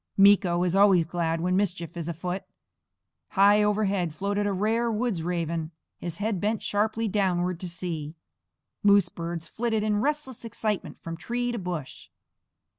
[0.17, 2.41] Meeko is always glad when mischief is afoot.
[3.33, 8.15] High overhead floated a rare woods' raven, his head bent sharply downward to see.
[8.81, 12.09] Moose birds flitted in restless excitement from tree to bush.